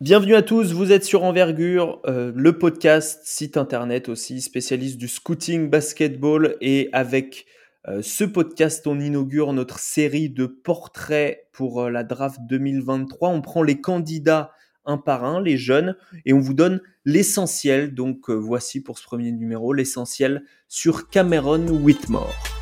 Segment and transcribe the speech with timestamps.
[0.00, 5.08] Bienvenue à tous, vous êtes sur Envergure, euh, le podcast, site internet aussi, spécialiste du
[5.08, 6.56] scouting basketball.
[6.62, 7.44] Et avec
[7.86, 13.28] euh, ce podcast, on inaugure notre série de portraits pour euh, la draft 2023.
[13.28, 14.52] On prend les candidats
[14.86, 15.94] un par un, les jeunes,
[16.24, 17.92] et on vous donne l'essentiel.
[17.94, 22.59] Donc voici pour ce premier numéro l'essentiel sur Cameron Whitmore.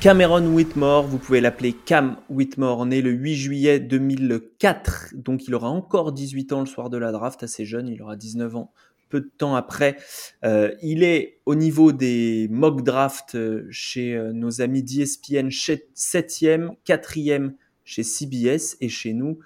[0.00, 5.70] Cameron Whitmore, vous pouvez l'appeler Cam Whitmore, né le 8 juillet 2004, donc il aura
[5.70, 8.72] encore 18 ans le soir de la draft, assez jeune, il aura 19 ans
[9.08, 9.96] peu de temps après.
[10.44, 16.76] Euh, il est au niveau des mock drafts euh, chez euh, nos amis d'ESPN 7e,
[16.86, 19.40] 4e chez CBS et chez nous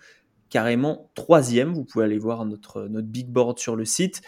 [0.50, 1.72] carrément 3e.
[1.72, 4.20] Vous pouvez aller voir notre, notre big board sur le site.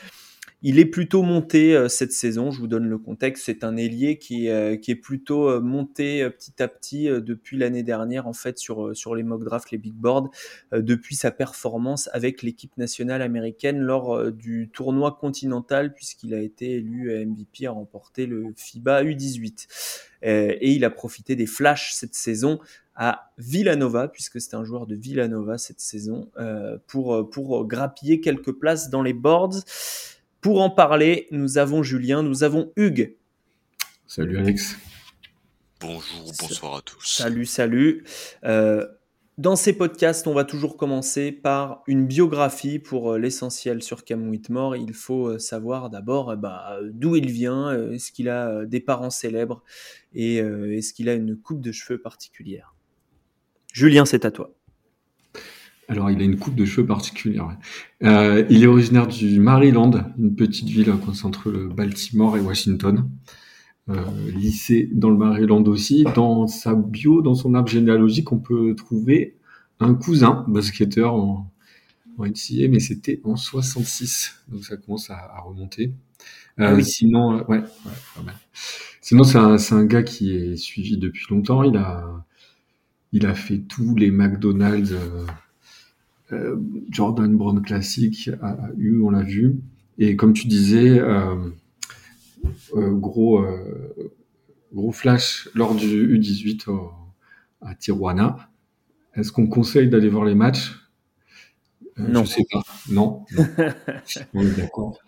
[0.67, 4.17] Il est plutôt monté euh, cette saison, je vous donne le contexte, c'est un ailier
[4.17, 8.57] qui, euh, qui est plutôt euh, monté petit à petit depuis l'année dernière en fait
[8.57, 10.31] sur, sur les mock drafts, les big boards,
[10.73, 17.27] depuis sa performance avec l'équipe nationale américaine lors du tournoi continental puisqu'il a été élu
[17.27, 19.67] MVP à remporter le FIBA U18.
[20.23, 22.59] Et il a profité des flashs cette saison
[22.95, 26.31] à Villanova, puisque c'est un joueur de Villanova cette saison,
[26.87, 29.61] pour, pour grappiller quelques places dans les boards.
[30.45, 33.17] Pour en parler, nous avons Julien, nous avons Hugues.
[34.07, 34.77] Salut Alex.
[35.81, 37.03] Bonjour, bonsoir à tous.
[37.03, 38.05] Salut, salut.
[38.45, 38.87] Euh,
[39.39, 44.29] dans ces podcasts, on va toujours commencer par une biographie pour euh, l'essentiel sur Cam
[44.29, 44.77] Whitmore.
[44.77, 49.65] Il faut euh, savoir d'abord bah, d'où il vient, est-ce qu'il a des parents célèbres
[50.13, 52.75] et est-ce qu'il a une coupe de cheveux particulière?
[53.73, 54.53] Julien, c'est à toi.
[55.89, 57.57] Alors, il a une coupe de cheveux particulière.
[58.03, 63.09] Euh, il est originaire du Maryland, une petite ville coincée entre le Baltimore et Washington.
[63.91, 64.03] Euh,
[64.35, 66.05] lycée dans le Maryland aussi.
[66.15, 69.37] Dans sa bio, dans son arbre généalogique, on peut trouver
[69.79, 71.53] un cousin basketteur en,
[72.19, 75.93] en NCA, mais c'était en 66, donc ça commence à, à remonter.
[76.61, 76.85] Euh, ah oui.
[76.85, 77.63] Sinon, ouais, ouais,
[78.15, 78.35] pas mal.
[79.01, 81.63] Sinon, c'est un, un, gars qui est suivi depuis longtemps.
[81.63, 82.25] Il a,
[83.13, 85.27] il a fait tous les McDonald's euh, euh,
[86.91, 89.57] Jordan Brown classique a, eu, on l'a vu.
[89.99, 91.37] Et comme tu disais, euh,
[92.75, 93.45] euh, gros,
[94.73, 96.67] gros flash lors du U18
[97.63, 98.51] à Tijuana.
[99.15, 100.75] Est-ce qu'on conseille d'aller voir les matchs?
[101.97, 102.25] Non.
[102.25, 102.63] Je sais pas.
[102.91, 103.25] Non.
[104.35, 104.43] non.
[104.57, 104.99] d'accord.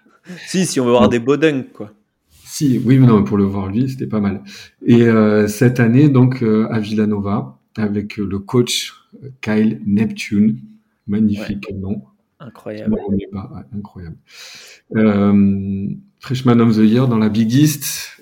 [0.47, 1.37] Si, si on veut voir des beaux
[1.73, 1.93] quoi.
[2.45, 4.43] Si, oui, mais non, pour le voir lui, c'était pas mal.
[4.85, 8.95] Et euh, cette année, donc, euh, à Villanova, avec le coach
[9.41, 10.59] Kyle Neptune,
[11.07, 12.03] Magnifique nom.
[12.39, 12.99] Incroyable.
[13.73, 14.17] incroyable.
[14.95, 15.89] Euh,
[16.21, 18.21] Freshman of the Year dans la Big East.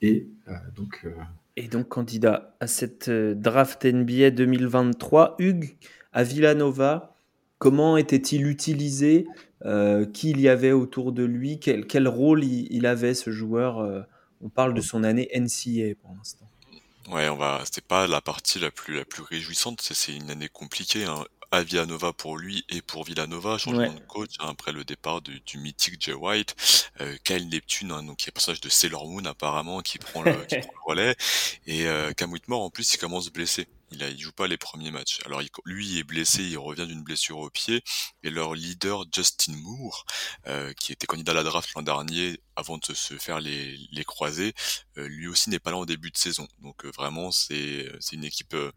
[0.00, 1.00] Et euh, donc.
[1.04, 1.10] Euh,
[1.56, 5.36] et donc candidat à cette draft NBA 2023.
[5.40, 5.76] Hugues,
[6.12, 7.16] à Villanova,
[7.58, 9.26] comment était-il utilisé
[10.12, 14.06] Qui il y avait autour de lui quel, quel, rôle il, avait ce joueur
[14.40, 16.46] On parle de son année NCA pour l'instant.
[17.10, 17.60] Ouais, on va.
[17.64, 19.80] C'était pas la partie la plus la plus réjouissante.
[19.82, 21.06] C'est une année compliquée.
[21.06, 25.22] Hein à Villanova pour lui et pour Villanova, changement de coach hein, après le départ
[25.22, 26.54] du, du mythique Jay White,
[27.00, 30.32] euh, Kyle Neptune, hein, donc qui est personnage de Sailor Moon apparemment, qui prend le,
[30.46, 31.16] qui prend le relais,
[31.66, 33.66] et euh, Cam Whitmore en plus il commence blessé.
[33.90, 35.20] Il, a, il joue pas les premiers matchs.
[35.24, 37.82] Alors il, lui est blessé, il revient d'une blessure au pied.
[38.22, 40.04] Et leur leader Justin Moore,
[40.46, 44.04] euh, qui était candidat à la draft l'an dernier avant de se faire les, les
[44.04, 44.52] croisés,
[44.98, 46.48] euh, lui aussi n'est pas là en début de saison.
[46.60, 48.72] Donc euh, vraiment c'est c'est une équipe euh,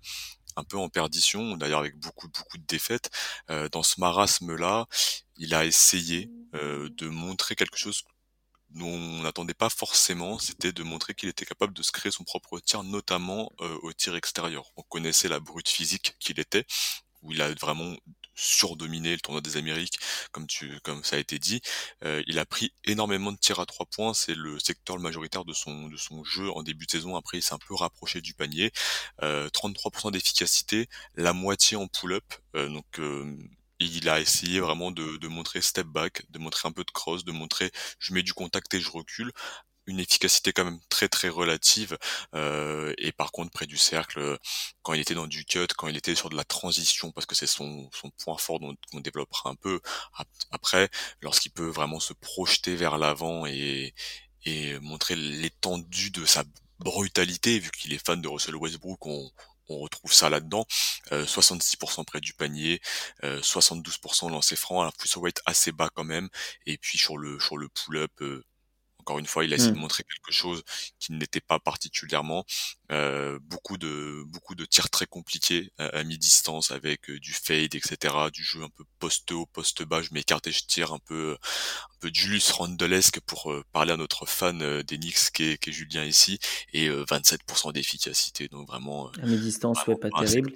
[0.56, 3.10] un peu en perdition, d'ailleurs avec beaucoup beaucoup de défaites.
[3.50, 4.88] Euh, dans ce marasme-là,
[5.38, 8.04] il a essayé euh, de montrer quelque chose
[8.70, 12.24] dont on n'attendait pas forcément, c'était de montrer qu'il était capable de se créer son
[12.24, 14.72] propre tir, notamment euh, au tir extérieur.
[14.78, 16.66] On connaissait la brute physique qu'il était,
[17.22, 17.96] où il a vraiment
[18.42, 20.00] surdominé le tournoi des Amériques,
[20.32, 21.62] comme tu, comme ça a été dit.
[22.04, 25.54] Euh, il a pris énormément de tirs à trois points, c'est le secteur majoritaire de
[25.54, 27.16] son de son jeu en début de saison.
[27.16, 28.72] Après, il s'est un peu rapproché du panier.
[29.24, 32.24] Euh, 33% d'efficacité, la moitié en pull-up.
[32.56, 33.36] Euh, donc euh,
[33.80, 37.26] il a essayé vraiment de, de, montrer step back, de montrer un peu de cross,
[37.26, 39.32] de montrer je mets du contact et je recule
[39.92, 41.98] une efficacité quand même très très relative
[42.36, 44.38] euh, et par contre près du cercle
[44.82, 47.36] quand il était dans du cut quand il était sur de la transition parce que
[47.36, 49.80] c'est son, son point fort dont on développera un peu
[50.52, 50.90] après
[51.22, 53.94] lorsqu'il peut vraiment se projeter vers l'avant et,
[54.46, 56.44] et montrer l'étendue de sa
[56.80, 59.32] brutalité vu qu'il est fan de Russell Westbrook on,
[59.72, 60.66] on retrouve ça là-dedans.
[61.12, 62.82] Euh, 66% près du panier,
[63.24, 66.30] euh, 72% lancé franc, un plus rate assez bas quand même.
[66.66, 68.44] Et puis sur le sur le pull-up, euh,
[69.02, 69.82] encore une fois, il a essayé de mmh.
[69.82, 70.62] montrer quelque chose
[71.00, 72.46] qui n'était pas particulièrement.
[72.92, 78.16] Euh, beaucoup de beaucoup de tirs très compliqués à, mi-distance avec euh, du fade, etc.
[78.32, 80.04] Du jeu un peu poste haut, poste bas.
[80.04, 83.98] Je m'écarte et je tire un peu un peu Julius Randlesque pour euh, parler à
[83.98, 86.38] notre fan euh, des Knicks qui est, qui est Julien ici
[86.74, 88.48] et 27% d'efficacité.
[88.50, 90.54] Donc vraiment à mi-distance, ouais, pas terrible,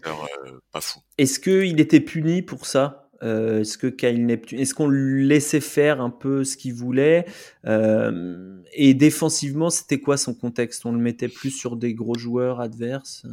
[0.71, 0.99] pas fou.
[1.17, 3.04] Est-ce qu'il était puni pour ça?
[3.23, 7.25] Euh, est-ce qu'on laissait faire un peu ce qu'il voulait
[7.65, 10.85] euh, Et défensivement, c'était quoi son contexte?
[10.85, 13.25] On le mettait plus sur des gros joueurs adverses?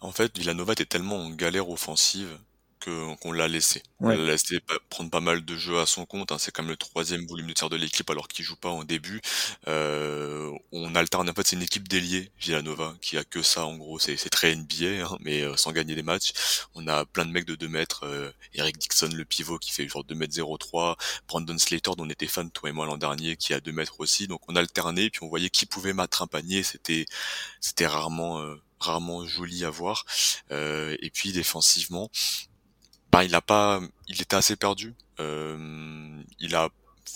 [0.00, 2.38] En fait, Villanova était tellement en galère offensive
[2.78, 3.82] qu'on l'a laissé.
[4.00, 6.32] On l'a laissé prendre pas mal de jeux à son compte.
[6.32, 6.38] Hein.
[6.38, 9.20] C'est comme le troisième volume de tir de l'équipe alors qu'il joue pas en début.
[9.66, 11.28] Euh, on alterne.
[11.28, 13.98] En fait, c'est une équipe déliée, Villanova, qui a que ça en gros.
[13.98, 16.32] C'est très NBA, hein, mais euh, sans gagner des matchs.
[16.74, 18.04] On a plein de mecs de 2 mètres.
[18.04, 20.96] Euh, Eric Dixon, le pivot, qui fait genre 2 mètres 03.
[21.26, 24.00] Brandon Slater, dont on était fan toi et moi l'an dernier, qui a 2 mètres
[24.00, 24.26] aussi.
[24.26, 26.62] Donc on alternait, puis on voyait qui pouvait mettre un panier.
[26.62, 27.06] C'était
[27.60, 28.42] c'était rarement
[28.80, 30.04] rarement joli à voir.
[30.50, 32.10] et puis défensivement,
[33.10, 34.94] bah, il a pas, il était assez perdu.
[35.20, 36.68] Euh, il a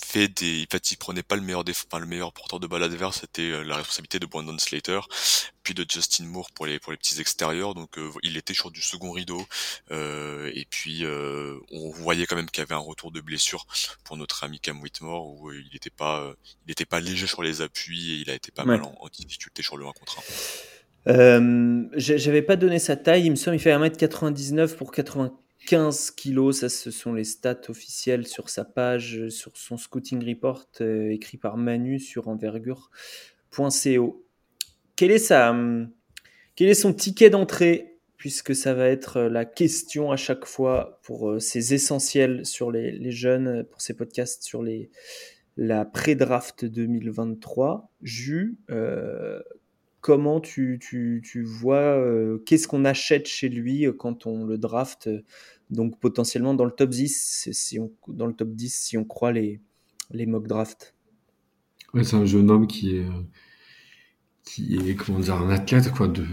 [0.04, 1.84] fait des, en fait, il prenait pas le meilleur déf...
[1.90, 5.00] enfin, le meilleur porteur de balle adverse, c'était euh, la responsabilité de Brandon Slater,
[5.62, 7.74] puis de Justin Moore pour les pour les petits extérieurs.
[7.74, 9.46] Donc euh, il était sur du second rideau.
[9.90, 13.66] Euh, et puis euh, on voyait quand même qu'il y avait un retour de blessure
[14.04, 16.32] pour notre ami Cam Whitmore où il était pas
[16.66, 19.08] il était pas léger sur les appuis et il a été pas mal en, en,
[19.08, 20.22] difficulté sur le 1 contre 1.
[21.08, 25.32] Euh, J'avais pas donné sa taille, il me semble, il fait 1m99 pour 80
[25.66, 30.66] 15 kilos, ça ce sont les stats officielles sur sa page, sur son scouting report
[30.80, 34.26] euh, écrit par Manu sur envergure.co.
[34.96, 35.56] Quel est, sa,
[36.54, 41.30] quel est son ticket d'entrée Puisque ça va être la question à chaque fois pour
[41.30, 44.90] euh, ces essentiels sur les, jeunes, pour ces podcasts sur les,
[45.56, 47.90] la pré-draft 2023.
[48.02, 49.40] Jus, euh,
[50.02, 54.58] comment tu, tu, tu vois, euh, qu'est-ce qu'on achète chez lui euh, quand on le
[54.58, 55.22] draft, euh,
[55.70, 59.32] donc potentiellement dans le top 10, si on, dans le top 10, si on croit
[59.32, 59.60] les,
[60.10, 60.94] les mock drafts?
[61.94, 63.06] Ouais, C'est un jeune homme qui est,
[64.44, 65.90] qui est comment dire, un athlète.
[65.92, 66.24] Quoi, de...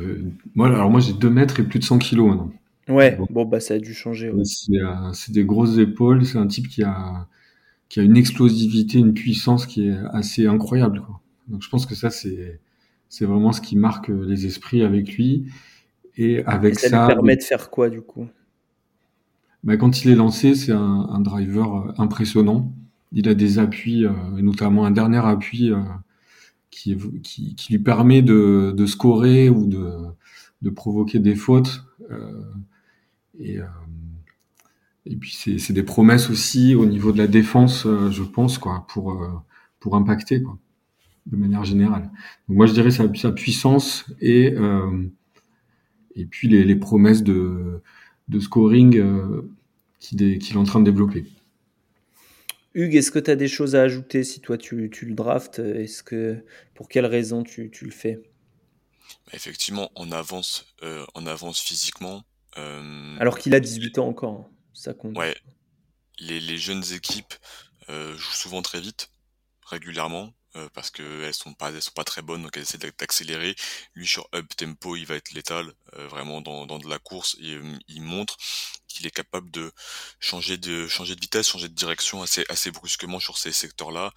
[0.55, 2.51] moi, alors moi j'ai 2 mètres et plus de 100 kilos maintenant.
[2.87, 4.31] Ouais, bon, bah ça a dû changer.
[5.13, 7.27] C'est des grosses épaules, c'est un type qui a,
[7.87, 11.01] qui a une explosivité, une puissance qui est assez incroyable.
[11.01, 11.21] Quoi.
[11.49, 12.59] Donc je pense que ça c'est
[13.09, 15.51] c'est vraiment ce qui marque les esprits avec lui.
[16.15, 16.89] Et avec ça.
[16.89, 18.27] Ça lui permet de faire quoi du coup?
[19.63, 22.71] Bah, Quand il est lancé, c'est un, un, driver impressionnant.
[23.11, 25.79] Il a des appuis, euh, notamment un dernier appui euh,
[26.69, 29.91] qui, qui, qui, lui permet de, de scorer ou de,
[30.61, 31.83] de provoquer des fautes.
[32.11, 32.43] Euh,
[33.39, 33.65] et, euh,
[35.05, 38.85] et puis c'est des promesses aussi au niveau de la défense, euh, je pense, quoi,
[38.89, 39.29] pour, euh,
[39.79, 40.43] pour impacter.
[40.43, 40.59] Quoi
[41.31, 42.09] de manière générale.
[42.47, 45.07] Donc moi, je dirais sa, sa puissance et, euh,
[46.15, 47.81] et puis les, les, promesses de,
[48.27, 49.49] de scoring euh,
[49.99, 51.25] qu'il est en train de développer.
[52.73, 55.59] Hugues, est-ce que tu as des choses à ajouter si toi tu, tu le drafts
[55.59, 56.43] Est-ce que
[56.75, 58.21] pour quelles raisons tu, tu le fais?
[59.25, 62.23] Bah, Effectivement, on avance, euh, on avance physiquement.
[62.57, 64.49] Euh, Alors qu'il a 18 ans encore, hein.
[64.73, 65.17] ça compte.
[65.17, 65.35] Ouais.
[66.19, 67.33] Les, les jeunes équipes
[67.89, 69.09] euh, jouent souvent très vite,
[69.65, 70.33] régulièrement.
[70.55, 73.55] Euh, parce qu'elles sont pas elles sont pas très bonnes donc elles essaient d'accélérer.
[73.93, 77.37] Lui sur up tempo il va être létal euh, vraiment dans, dans de la course
[77.39, 78.35] et euh, il montre
[78.87, 79.71] qu'il est capable de
[80.19, 84.11] changer de changer de vitesse changer de direction assez assez brusquement sur ces secteurs là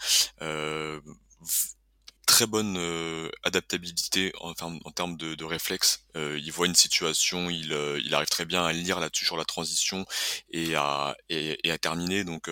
[2.26, 6.06] très bonne euh, adaptabilité en termes, en termes de, de réflexe.
[6.16, 9.36] Euh, il voit une situation, il, euh, il arrive très bien à lire là-dessus sur
[9.36, 10.06] la transition
[10.50, 12.24] et à, et, et à terminer.
[12.24, 12.48] Donc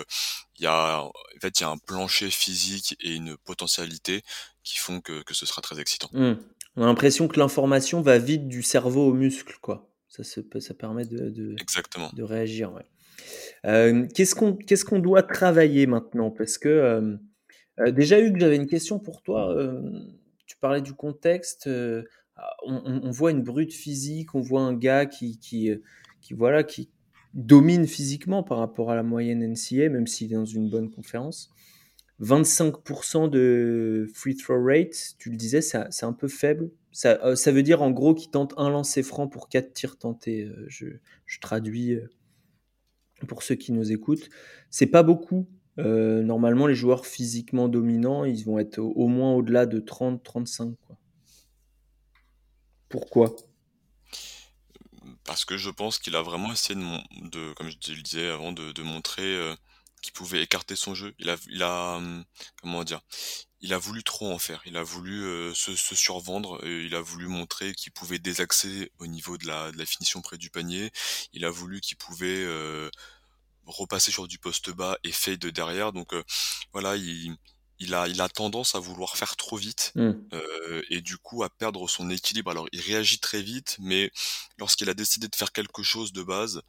[0.58, 4.22] il y a en fait il y a un plancher physique et une potentialité
[4.64, 6.10] qui font que, que ce sera très excitant.
[6.12, 6.34] Mmh.
[6.76, 9.88] On a l'impression que l'information va vite du cerveau au muscle, quoi.
[10.08, 12.10] Ça, se, ça permet de, de, Exactement.
[12.12, 12.72] de réagir.
[12.72, 14.08] Ouais.
[14.14, 16.30] Qu'est-ce qu'on qu'est-ce qu'on doit travailler maintenant?
[16.30, 17.18] Parce que
[17.80, 19.54] euh, euh, déjà, Hugues, j'avais une question pour toi.
[19.54, 19.80] Euh,
[20.46, 21.66] tu parlais du contexte.
[21.66, 22.04] Euh,
[22.66, 25.70] on, on, voit une brute physique, on voit un gars qui, qui,
[26.22, 26.90] qui, voilà, qui
[27.34, 31.50] domine physiquement par rapport à la moyenne NCA, même s'il est dans une bonne conférence.
[32.22, 36.70] 25% de free throw rate, tu le disais, c'est un peu faible.
[36.92, 40.50] Ça, veut dire en gros qu'il tente un lancer franc pour 4 tirs tentés.
[40.68, 40.86] Je,
[41.26, 41.98] je traduis
[43.26, 44.28] pour ceux qui nous écoutent.
[44.70, 45.46] C'est pas beaucoup
[45.78, 50.74] euh, normalement, les joueurs physiquement dominants, ils vont être au, moins au-delà de 30-35.
[52.88, 53.34] Pourquoi?
[55.24, 58.52] Parce que je pense qu'il a vraiment essayé de, de comme je le disais avant,
[58.52, 59.54] de, montrer euh,
[60.02, 61.14] qui pouvait écarter son jeu.
[61.18, 62.24] Il a, hum,
[62.62, 63.00] comment dire,
[63.60, 64.62] il a voulu trop en faire.
[64.66, 66.64] Il a voulu euh, se, survendre.
[66.66, 70.90] il a voulu montrer qu'il pouvait désaxer au niveau de la, finition près du panier.
[71.32, 72.90] Il a voulu qu'il pouvait euh,
[73.66, 75.92] repasser sur du poste bas et fade de derrière.
[75.92, 76.22] Donc euh,
[76.72, 77.36] voilà, il,
[77.80, 80.10] il a, il a tendance à vouloir faire trop vite mmh.
[80.34, 82.50] euh, et du coup à perdre son équilibre.
[82.50, 84.12] Alors il réagit très vite, mais
[84.58, 86.62] lorsqu'il a décidé de faire quelque chose de base,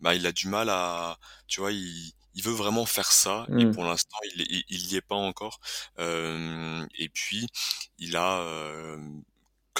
[0.00, 3.64] bah il a du mal à, tu vois, il, il veut vraiment faire ça et
[3.64, 3.72] mmh.
[3.72, 5.60] pour l'instant il, il, y est pas encore.
[5.98, 7.46] Euh, et puis
[7.98, 8.98] il a, euh,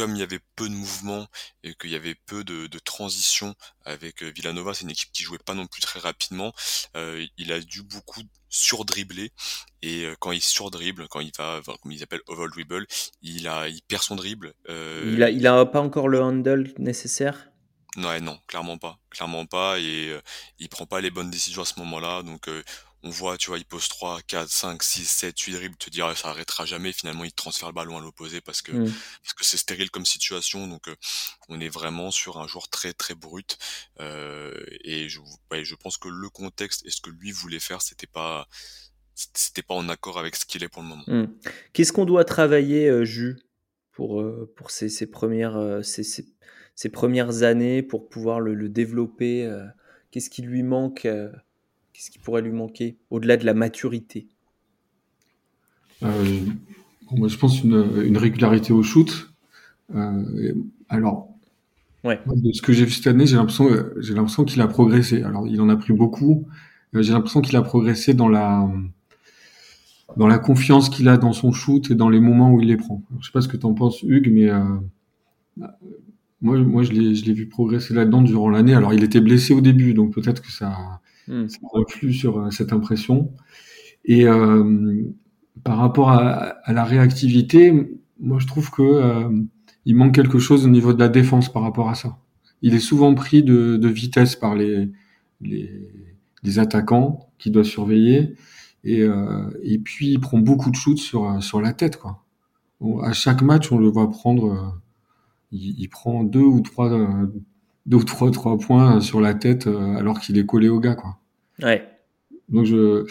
[0.01, 1.27] comme il y avait peu de mouvements
[1.63, 3.55] et qu'il y avait peu de, de transition
[3.85, 6.55] avec euh, Villanova, c'est une équipe qui jouait pas non plus très rapidement.
[6.97, 9.31] Euh, il a dû beaucoup surdribbler
[9.83, 12.87] et euh, quand il surdribble, quand il va, comme ils appellent over dribble,
[13.21, 14.55] il a, il perd son dribble.
[14.71, 15.13] Euh...
[15.15, 17.51] Il a, il a pas encore le handle nécessaire?
[17.97, 20.23] Ouais, non, clairement pas, clairement pas, et euh,
[20.59, 22.23] il prend pas les bonnes décisions à ce moment-là.
[22.23, 22.49] Donc,
[23.03, 26.07] on voit, tu vois, il pose 3, 4, 5, 6, 7, 8 dribbles, te dire
[26.07, 26.93] ah, ça arrêtera jamais.
[26.93, 28.93] Finalement, il transfère le ballon à l'opposé parce que mmh.
[29.23, 30.67] parce que c'est stérile comme situation.
[30.67, 30.97] Donc, euh,
[31.49, 33.59] on est vraiment sur un joueur très très brut.
[33.99, 38.07] et je, ouais, je pense que le contexte et ce que lui voulait faire, c'était
[38.07, 38.49] pas
[39.15, 41.05] c'était pas en accord avec ce qu'il est pour le moment.
[41.07, 41.27] Mmh.
[41.73, 43.39] Qu'est-ce qu'on doit travailler, Jus,
[43.93, 44.25] pour
[44.57, 46.27] pour ces, ces premières ces, ces
[46.81, 49.67] ses premières années pour pouvoir le, développer euh,
[50.11, 51.31] Qu'est-ce qui lui manque euh,
[52.01, 54.27] Qu'est-ce qui pourrait lui manquer au-delà de la maturité
[56.03, 56.41] euh,
[57.11, 59.31] moi, Je pense une, une régularité au shoot.
[60.89, 61.29] alors,
[62.05, 62.19] ouais.
[62.25, 65.23] de ce que j'ai vu cette année, j'ai l'impression, j'ai l'impression qu'il a progressé.
[65.25, 66.49] Alors, il en a pris beaucoup.
[66.95, 68.67] J'ai l'impression qu'il a progressé dans la
[70.17, 72.79] dans la confiance qu'il a dans son shoot et dans les moments où il les
[72.79, 73.03] prend.
[73.21, 74.49] Je sais pas ce que tu en penses, Hugues, mais
[76.41, 78.73] moi, moi je l'ai vu progresser là-dedans durant l'année.
[78.73, 81.49] Alors, il était blessé au début, donc peut-être que ça, mmh.
[81.49, 83.33] ça influe sur euh, cette impression.
[84.05, 85.03] Et euh,
[85.65, 89.31] par rapport à, la réactivité, moi, je trouve que euh,
[89.85, 92.19] il manque quelque chose au niveau de la défense par rapport à ça.
[92.63, 94.91] Il est souvent pris de, vitesse par les,
[95.41, 98.35] les, attaquants qui doivent surveiller.
[98.85, 101.99] Et, euh, et puis, il prend beaucoup de shoots sur, sur la tête.
[101.99, 102.23] Quoi.
[103.03, 104.81] à chaque match, on le voit prendre
[105.53, 106.91] il, prend deux ou trois
[107.87, 110.95] deux ou trois trois points sur la tête euh, alors qu'il est collé au gars
[110.95, 111.19] quoi.
[111.63, 111.87] Ouais.
[112.49, 113.07] Donc je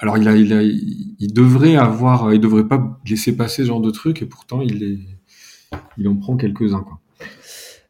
[0.00, 3.80] alors il a, il a il devrait avoir il devrait pas laisser passer ce genre
[3.80, 7.00] de truc et pourtant il est il en prend quelques-uns quoi.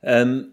[0.06, 0.44] Euh,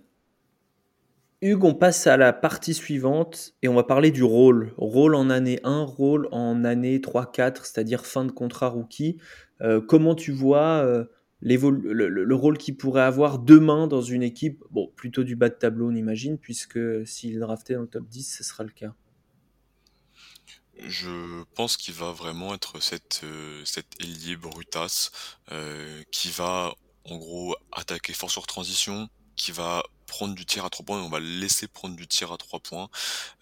[1.44, 4.74] Hugues, on passe à la partie suivante et on va parler du rôle.
[4.78, 9.18] Rôle en année 1, rôle en année 3-4, c'est-à-dire fin de contrat rookie.
[9.62, 11.06] Euh, comment tu vois euh,
[11.42, 15.56] le, le, rôle qu'il pourrait avoir demain dans une équipe, bon, plutôt du bas de
[15.56, 18.94] tableau, on imagine, puisque s'il est drafté dans le top 10, ce sera le cas.
[20.82, 25.12] Je pense qu'il va vraiment être cette, euh, cette ailier brutasse
[25.52, 26.74] euh, qui va
[27.06, 31.06] en gros attaquer fort sur transition, qui va prendre du tir à trois points et
[31.06, 32.90] on va le laisser prendre du tir à trois points,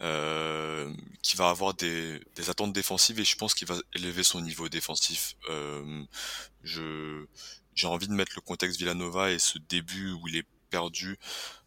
[0.02, 0.94] euh,
[1.24, 4.70] qui va avoir des, des, attentes défensives et je pense qu'il va élever son niveau
[4.70, 5.36] défensif.
[5.50, 6.04] Euh,
[6.64, 7.26] je
[7.74, 11.18] j'ai envie de mettre le contexte Villanova et ce début où il est perdu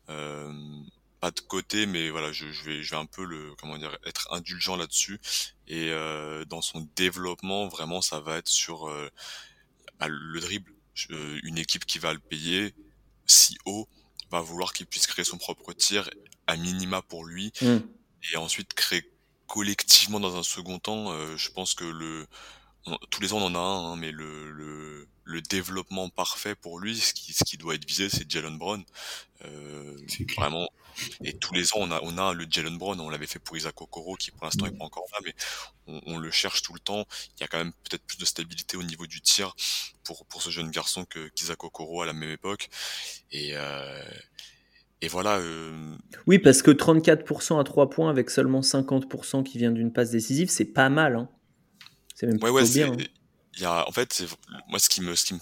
[0.08, 0.52] euh,
[1.22, 3.96] pas de côté mais voilà je, je, vais je vais un peu le comment dire
[4.04, 5.20] être indulgent là-dessus
[5.68, 9.08] et euh, dans son développement vraiment ça va être sur euh,
[10.00, 10.74] bah, le dribble
[11.44, 12.74] une équipe qui va le payer
[13.24, 13.88] si haut
[14.32, 16.10] va vouloir qu'il puisse créer son propre tir
[16.48, 17.76] à minima pour lui mmh.
[18.32, 19.08] et ensuite créer
[19.46, 22.26] collectivement dans un second temps je pense que le
[23.10, 26.80] tous les ans on en a un, hein, mais le, le, le, développement parfait pour
[26.80, 28.82] lui, ce qui, ce qui doit être visé, c'est Jalen Brown.
[29.44, 29.96] Euh,
[30.36, 30.68] vraiment.
[31.24, 33.00] Et tous les ans on a, on a le Jalen Brown.
[33.00, 35.34] On l'avait fait pour Isaac Okoro, qui pour l'instant est pas encore là, mais
[35.86, 37.06] on, on, le cherche tout le temps.
[37.36, 39.54] Il y a quand même peut-être plus de stabilité au niveau du tir
[40.04, 42.68] pour pour ce jeune garçon que qu'Isaac Okoro à la même époque.
[43.30, 44.02] Et euh,
[45.02, 45.38] et voilà.
[45.38, 45.96] Euh...
[46.26, 50.48] Oui, parce que 34% à 3 points avec seulement 50% qui vient d'une passe décisive,
[50.48, 51.16] c'est pas mal.
[51.16, 51.28] Hein.
[52.14, 52.92] C'est même ouais, bien.
[52.92, 52.96] Hein.
[53.58, 54.24] Y a, en fait,
[54.68, 55.40] moi, ce qui me, ce qui me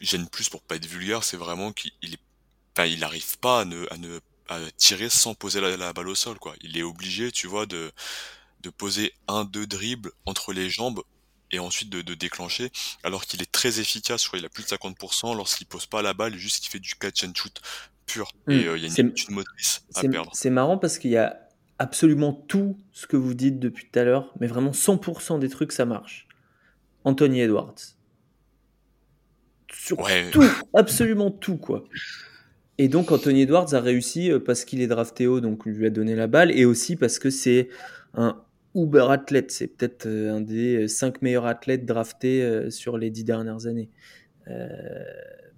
[0.00, 3.86] gêne plus pour pas être vulgaire, c'est vraiment qu'il est, il arrive pas à ne,
[3.90, 6.54] à ne, à tirer sans poser la, balle au sol, quoi.
[6.60, 7.92] Il est obligé, tu vois, de,
[8.60, 11.02] de poser un, deux dribbles entre les jambes
[11.50, 12.70] et ensuite de, de déclencher,
[13.02, 16.02] alors qu'il est très efficace, je crois, il a plus de 50% lorsqu'il pose pas
[16.02, 17.60] la balle, juste qu'il fait du catch and shoot
[18.06, 18.30] pur.
[18.48, 18.68] Et mmh.
[18.68, 20.30] euh, il y a une, une motrice à perdre.
[20.34, 24.04] C'est marrant parce qu'il y a absolument tout ce que vous dites depuis tout à
[24.04, 26.26] l'heure, mais vraiment 100% des trucs, ça marche.
[27.04, 27.76] Anthony Edwards.
[29.72, 29.98] Sur
[30.32, 31.84] tout, absolument tout, quoi.
[32.78, 35.86] Et donc Anthony Edwards a réussi euh, parce qu'il est drafté haut, donc on lui
[35.86, 37.68] a donné la balle, et aussi parce que c'est
[38.14, 38.40] un
[38.74, 39.50] uber athlète.
[39.50, 43.90] C'est peut-être un des cinq meilleurs athlètes draftés sur les dix dernières années.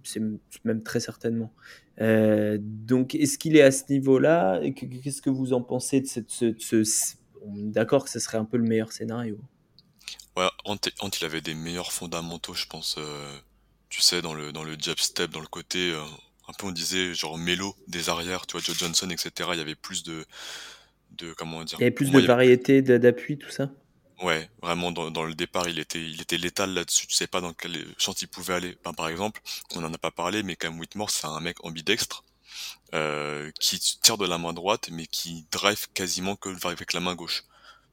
[0.02, 0.22] c'est
[0.64, 1.52] même très certainement.
[1.98, 4.60] donc, est-ce qu'il est à ce niveau-là?
[4.74, 7.04] Qu'est-ce que vous en pensez de ce,
[7.44, 9.38] D'accord que ce serait un peu le meilleur scénario.
[10.36, 10.76] Ouais, Ant,
[11.22, 12.98] avait des meilleurs fondamentaux, je pense.
[13.90, 15.92] tu sais, dans le, dans le jab step, dans le côté
[16.50, 19.50] un peu on disait genre mélo des arrières, tu vois, Joe Johnson, etc.
[19.52, 20.26] Il y avait plus de,
[21.12, 21.78] de comment dire.
[21.78, 23.70] Il y avait plus de variété d'appui, tout ça?
[24.22, 27.06] Ouais, vraiment dans, dans, le départ, il était, il était létal là-dessus.
[27.06, 28.76] Tu sais pas dans quel champ il pouvait aller.
[28.96, 29.40] par exemple,
[29.74, 32.22] on en a pas parlé, mais Cam Whitmore, c'est un mec ambidextre
[32.92, 37.14] euh, qui tire de la main droite, mais qui drive quasiment que avec la main
[37.14, 37.44] gauche.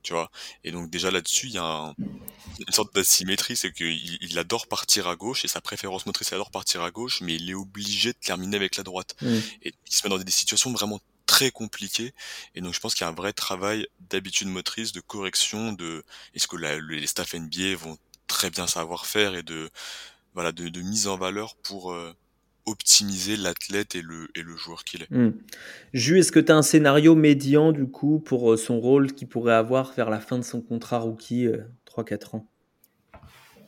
[0.08, 0.32] Tu vois.
[0.64, 5.10] Et donc déjà là-dessus, il y a une sorte d'asymétrie, c'est qu'il il adore partir
[5.10, 8.14] à gauche et sa préférence motrice, il adore partir à gauche, mais il est obligé
[8.14, 9.18] de terminer avec la droite.
[9.64, 12.14] Et il se met dans des situations vraiment très compliquées.
[12.56, 16.06] Et donc je pense qu'il y a un vrai travail d'habitude motrice, de correction, de
[16.34, 17.98] est-ce que les staff NBA vont
[18.28, 19.70] très bien savoir faire et de
[20.34, 22.16] voilà de, de mise en valeur pour euh,
[22.68, 25.12] optimiser l'athlète et le, et le joueur qu'il est.
[25.12, 25.32] Hmm.
[25.94, 29.28] Jus, est-ce que tu as un scénario médian du coup pour euh, son rôle qu'il
[29.28, 31.48] pourrait avoir vers la fin de son contrat rookie
[31.88, 32.48] 3-4 euh, ans?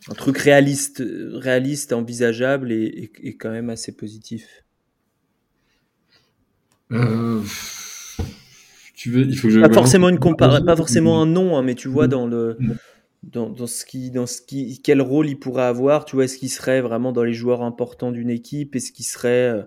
[0.10, 1.04] Un truc réaliste,
[1.34, 4.64] réaliste envisageable et, quand même assez positif.
[6.92, 7.42] Euh,
[8.96, 11.76] tu veux, il faut que pas forcément une comparaison, pas forcément un nom, hein, mais
[11.76, 12.76] tu vois dans le hmm
[13.24, 16.38] dans, dans, ce qui, dans ce qui, quel rôle il pourrait avoir, tu vois, est-ce
[16.38, 19.64] qu'il serait vraiment dans les joueurs importants d'une équipe, est-ce qu'il serait euh,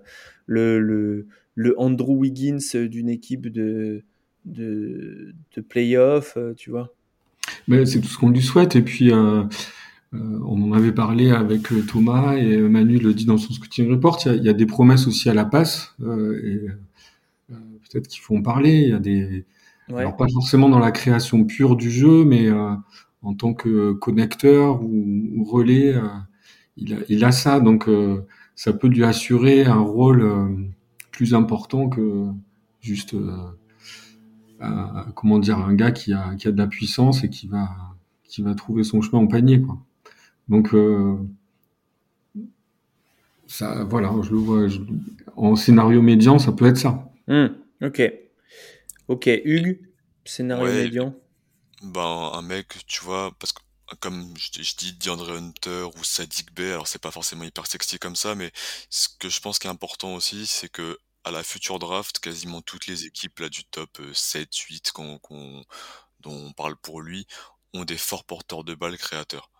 [0.46, 4.04] le, le, le Andrew Wiggins d'une équipe de,
[4.46, 6.94] de, de playoff, euh, tu vois?
[7.68, 9.44] Mais c'est tout ce qu'on lui souhaite, et puis euh,
[10.12, 14.28] on en avait parlé avec Thomas, et Manu le dit dans son scouting report, il
[14.28, 16.60] y a, il y a des promesses aussi à la passe, et
[17.48, 19.44] peut-être qu'il faut en parler, il y a des...
[19.94, 22.48] Alors pas forcément dans la création pure du jeu, mais
[23.22, 26.00] en tant que connecteur ou, relais, euh,
[26.76, 30.48] il, a, il, a, ça, donc euh, ça peut lui assurer un rôle euh,
[31.10, 32.26] plus important que
[32.80, 33.14] juste
[35.14, 37.68] comment dire un gars qui a, qui a de la puissance et qui va
[38.24, 39.78] qui va trouver son chemin en panier quoi.
[40.48, 40.74] Donc
[43.46, 44.66] ça voilà, je le vois
[45.36, 47.12] en scénario médian, ça peut être ça.
[47.28, 47.48] Hmm,
[47.82, 48.12] ok.
[49.08, 49.78] Ok, Hugues,
[50.24, 51.14] scénario médian.
[51.82, 53.60] Ben, un mec, tu vois, parce que
[54.00, 58.16] comme je, dis DeAndre Hunter ou Sadiq Bey, alors c'est pas forcément hyper sexy comme
[58.16, 58.52] ça, mais
[58.88, 62.62] ce que je pense qui est important aussi, c'est que à la future draft, quasiment
[62.62, 65.20] toutes les équipes là du top 7, euh, 8 qu'on,
[66.20, 67.26] dont on parle pour lui,
[67.74, 69.51] ont des forts porteurs de balles créateurs.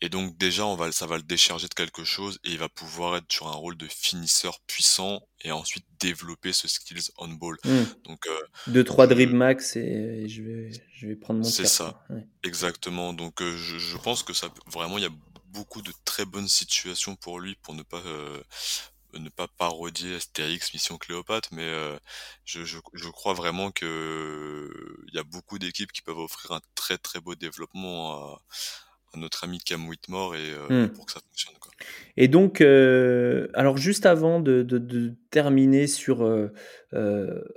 [0.00, 2.68] Et donc déjà, on va, ça va le décharger de quelque chose et il va
[2.68, 7.56] pouvoir être sur un rôle de finisseur puissant et ensuite développer ce skills on ball.
[7.64, 7.84] Hmm.
[8.04, 11.44] Donc euh, deux trois dribbles max et je vais je vais prendre mon.
[11.44, 12.06] C'est ça,
[12.44, 13.12] exactement.
[13.12, 15.12] Donc euh, je, je, pense que ça vraiment il y a
[15.46, 18.40] beaucoup de très bonnes situations pour lui pour ne pas euh,
[19.14, 21.98] ne pas parodier Astérix Mission Cléopâtre, mais euh,
[22.44, 24.70] je, je, je, crois vraiment que
[25.08, 28.42] il y a beaucoup d'équipes qui peuvent offrir un très très beau développement à,
[29.16, 30.88] notre ami Cam Whitmore et euh, hmm.
[30.90, 31.54] pour que ça fonctionne.
[31.60, 31.72] Quoi.
[32.16, 36.50] Et donc, euh, alors juste avant de, de, de terminer sur, euh,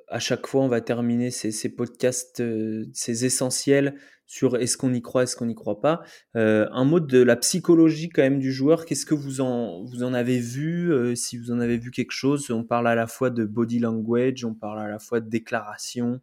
[0.08, 2.44] à chaque fois, on va terminer ces, ces podcasts,
[2.94, 3.96] ces essentiels
[4.28, 6.04] sur est-ce qu'on y croit, est-ce qu'on n'y croit pas.
[6.36, 8.86] un mot de la psychologie quand même du joueur.
[8.86, 12.50] Qu'est-ce que vous en, vous en avez vu Si vous en avez vu quelque chose,
[12.50, 16.22] on parle à la fois de body language, on parle à la fois de déclaration,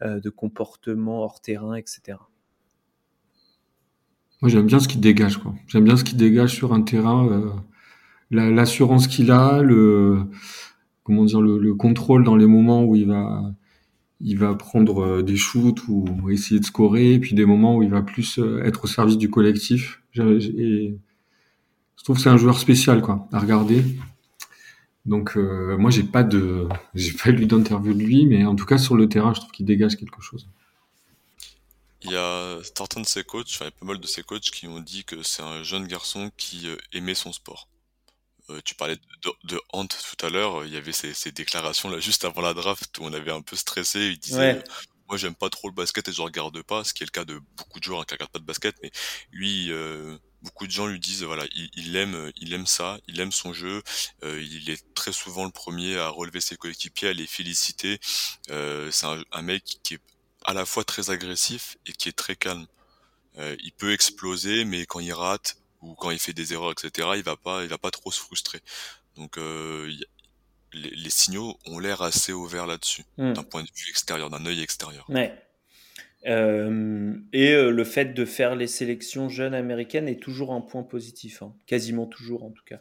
[0.00, 2.18] de comportement hors terrain, etc.
[4.40, 5.54] Moi, j'aime bien ce qu'il dégage, quoi.
[5.66, 7.50] J'aime bien ce qu'il dégage sur un terrain, euh,
[8.30, 10.20] l'assurance qu'il a, le
[11.02, 13.42] comment dire, le, contrôle dans les moments où il va,
[14.20, 17.82] il va prendre euh, des shoots ou essayer de scorer, et puis des moments où
[17.82, 20.02] il va plus euh, être au service du collectif.
[20.12, 20.94] Je
[22.04, 23.82] trouve que c'est un joueur spécial, quoi, à regarder.
[25.04, 28.78] Donc, moi, j'ai pas de, j'ai pas lu d'interview de lui, mais en tout cas
[28.78, 30.48] sur le terrain, je trouve qu'il dégage quelque chose.
[32.02, 34.22] Il y a certains de ses coachs, enfin, il y a pas mal de ses
[34.22, 37.68] coachs qui ont dit que c'est un jeune garçon qui euh, aimait son sport.
[38.50, 41.90] Euh, tu parlais de, de, Hunt tout à l'heure, il y avait ces, ces, déclarations
[41.90, 44.10] là juste avant la draft où on avait un peu stressé.
[44.10, 44.62] Il disait
[45.08, 47.24] Moi, j'aime pas trop le basket et je regarde pas, ce qui est le cas
[47.24, 48.90] de beaucoup de joueurs hein, qui regardent pas de basket, mais
[49.32, 53.20] lui, euh, beaucoup de gens lui disent voilà, il, il, aime, il aime ça, il
[53.20, 53.82] aime son jeu,
[54.24, 57.98] euh, il est très souvent le premier à relever ses coéquipiers, à les féliciter.
[58.50, 60.00] Euh, c'est un, un, mec qui est
[60.48, 62.66] à la fois très agressif et qui est très calme.
[63.38, 67.10] Euh, il peut exploser, mais quand il rate ou quand il fait des erreurs, etc.,
[67.16, 68.60] il va pas, il va pas trop se frustrer.
[69.16, 69.92] Donc euh,
[70.72, 73.34] les, les, signaux ont l'air assez ouverts là-dessus, hmm.
[73.34, 75.04] d'un point de vue extérieur, d'un œil extérieur.
[75.10, 75.38] Ouais.
[76.26, 80.82] Euh, et euh, le fait de faire les sélections jeunes américaines est toujours un point
[80.82, 81.54] positif, hein.
[81.66, 82.80] quasiment toujours en tout cas.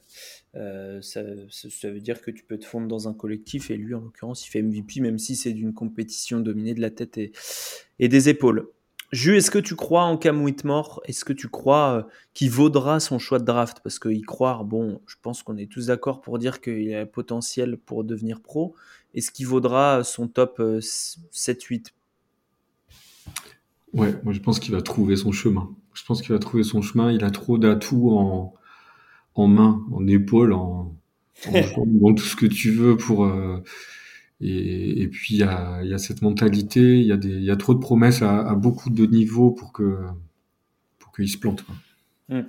[0.55, 3.99] Euh, ça, veut dire que tu peux te fondre dans un collectif et lui en
[3.99, 8.29] l'occurrence il fait MVP même si c'est d'une compétition dominée de la tête et, des
[8.29, 8.69] épaules.
[9.13, 11.01] Jus, est-ce que tu crois en Cam Whitmore?
[11.05, 13.79] Est-ce que tu crois qu'il vaudra son choix de draft?
[13.81, 17.05] Parce y croire, bon, je pense qu'on est tous d'accord pour dire qu'il a un
[17.05, 18.75] potentiel pour devenir pro.
[19.13, 21.91] Est-ce qu'il vaudra son top 7-8
[23.93, 25.75] Ouais, moi je pense qu'il va trouver son chemin.
[25.93, 27.11] Je pense qu'il va trouver son chemin.
[27.11, 28.53] Il a trop d'atouts en,
[29.35, 30.95] en main, en épaule, en,
[31.47, 33.25] en, tout ce que tu veux pour.
[33.25, 33.63] Euh,
[34.39, 37.49] et, et, puis il y a, y a, cette mentalité, il y, a des, y
[37.49, 39.97] a trop de promesses à, à, beaucoup de niveaux pour que
[40.99, 41.65] pour qu'il se plante.
[42.29, 42.41] Hmm.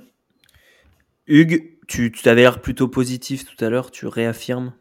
[1.26, 4.74] Hugues, tu, tu avais l'air plutôt positif tout à l'heure, tu réaffirmes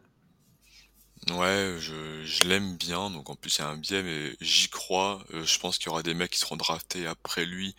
[1.30, 4.68] Ouais, je, je l'aime bien, donc en plus il y a un biais, mais j'y
[4.68, 5.22] crois.
[5.34, 7.74] Euh, je pense qu'il y aura des mecs qui seront draftés après lui,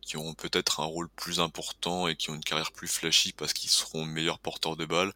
[0.00, 3.52] qui auront peut-être un rôle plus important et qui ont une carrière plus flashy parce
[3.52, 5.12] qu'ils seront meilleurs porteurs de balles.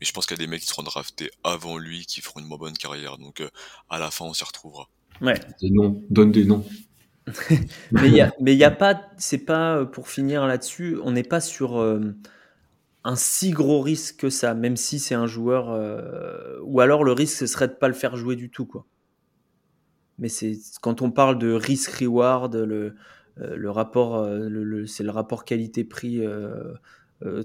[0.00, 2.40] Mais je pense qu'il y a des mecs qui seront draftés avant lui qui feront
[2.40, 3.18] une moins bonne carrière.
[3.18, 3.50] Donc euh,
[3.90, 4.88] à la fin, on s'y retrouvera.
[5.20, 5.38] Ouais.
[5.60, 6.64] Des noms, donne des noms.
[7.92, 10.98] mais il y a, mais il y a pas, c'est pas euh, pour finir là-dessus,
[11.04, 11.78] on n'est pas sur
[13.04, 15.70] un si gros risque que ça, même si c'est un joueur.
[15.70, 18.86] Euh, ou alors le risque, ce serait de pas le faire jouer du tout, quoi.
[20.18, 22.94] Mais c'est quand on parle de risk-reward, le,
[23.38, 26.22] euh, le rapport, euh, le, c'est le rapport qualité-prix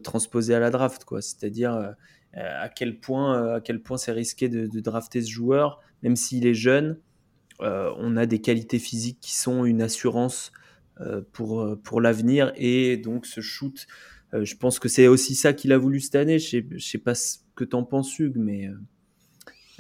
[0.04, 1.22] transposé à la draft, quoi.
[1.22, 1.96] C'est-à-dire
[2.34, 6.46] à quel point, à quel point c'est risqué de, de, drafter ce joueur, même s'il
[6.48, 7.00] est jeune.
[7.60, 10.52] on a des qualités physiques qui sont une assurance
[11.34, 13.86] pour, pour l'avenir et donc ce shoot
[14.36, 16.40] euh, je pense que c'est aussi ça qu'il a voulu cette année.
[16.40, 18.68] Je sais, sais pas ce que t'en penses, Hugues, mais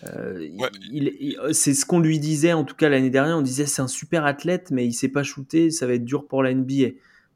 [0.07, 3.37] euh, euh, c'est ce qu'on lui disait, en tout cas l'année dernière.
[3.37, 6.27] On disait c'est un super athlète, mais il sait pas shooter, ça va être dur
[6.27, 6.89] pour la NBA.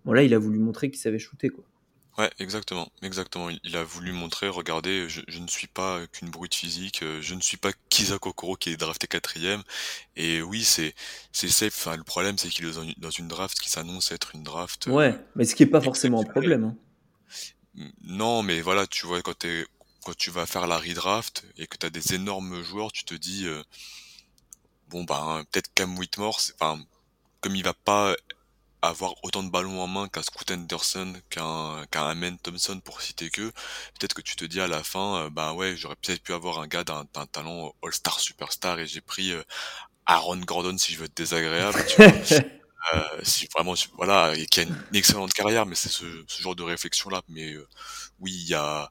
[0.06, 1.66] Bon, là, il a voulu montrer qu'il savait shooter, quoi.
[2.18, 3.48] Ouais, exactement, exactement.
[3.64, 7.56] Il a voulu montrer, regardez, je, ne suis pas qu'une brute physique, je ne suis
[7.56, 9.62] pas Kiza Kokoro qui est drafté quatrième.
[10.18, 10.94] Et oui, c'est
[11.32, 11.74] c'est safe.
[11.78, 14.88] Enfin, le problème, c'est qu'il est dans une, draft qui s'annonce être une draft.
[14.88, 16.66] Ouais, mais ce qui est pas forcément un problème.
[16.66, 16.76] Hein.
[18.04, 19.46] Non, mais voilà, tu vois, quand,
[20.04, 23.14] quand tu vas faire la redraft et que tu as des énormes joueurs, tu te
[23.14, 23.64] dis, euh,
[24.90, 26.82] bon, ben, peut-être Cam Whitmore, enfin,
[27.42, 28.16] comme il va pas
[28.82, 33.30] avoir autant de ballons en main qu'un Scoot Anderson, qu'un qu'un Amen Thompson pour citer
[33.30, 33.52] que,
[34.00, 36.60] peut-être que tu te dis à la fin, euh, bah ouais, j'aurais peut-être pu avoir
[36.60, 39.44] un gars d'un talent All-Star Superstar et j'ai pris euh,
[40.06, 41.86] Aaron Gordon si je veux être désagréable.
[41.88, 42.40] Tu vois.
[42.94, 46.56] Euh, si vraiment, voilà, et qui a une excellente carrière, mais c'est ce, ce, genre
[46.56, 47.22] de réflexion-là.
[47.28, 47.68] Mais euh,
[48.20, 48.90] oui, il y a,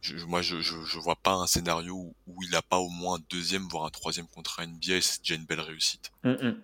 [0.00, 3.16] je, moi, je, je, je, vois pas un scénario où, il n'a pas au moins
[3.16, 6.12] un deuxième, voire un troisième contrat NBA, c'est déjà une belle réussite.
[6.22, 6.56] Mm -hmm.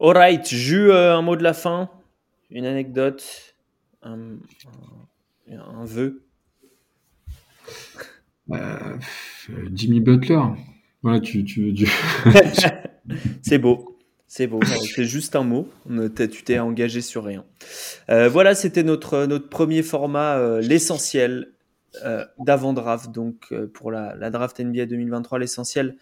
[0.00, 1.90] Alright, Jus, euh, un mot de la fin,
[2.50, 3.22] une anecdote,
[4.02, 4.38] un,
[5.48, 6.24] un, un vœu?
[8.50, 8.98] Euh,
[9.74, 10.42] Jimmy Butler.
[11.02, 11.86] Voilà, tu, tu, tu...
[13.42, 13.89] c'est beau.
[14.32, 14.60] C'est beau,
[14.94, 15.68] c'est juste un mot.
[16.16, 17.44] Tu t'es engagé sur rien.
[18.10, 21.52] Euh, voilà, c'était notre, notre premier format, euh, l'essentiel
[22.04, 23.10] euh, d'avant-draft.
[23.10, 25.96] Donc, pour la, la, draft NBA 2023, l'essentiel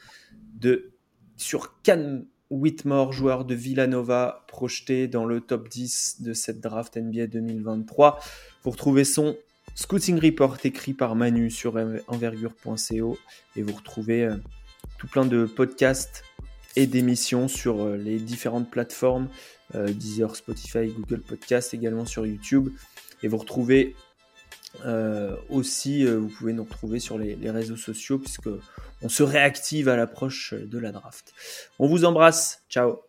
[0.61, 0.93] de
[1.38, 7.29] sur Can Whitmore, joueur de Villanova, projeté dans le top 10 de cette draft NBA
[7.29, 8.21] 2023.
[8.62, 9.38] Vous retrouvez son
[9.75, 13.19] scouting report écrit par Manu sur envergure.co
[13.57, 14.29] et vous retrouvez
[14.99, 16.25] tout plein de podcasts
[16.79, 19.29] et d'émissions sur euh, les différentes plateformes,
[19.75, 22.69] euh, Deezer, Spotify, Google Podcast, également sur YouTube.
[23.25, 23.97] Et vous retrouvez
[24.87, 28.49] euh, aussi, vous pouvez nous retrouver sur les, les, réseaux sociaux puisque
[29.03, 31.35] on se réactive à l'approche de la draft.
[31.81, 33.08] On vous embrasse, ciao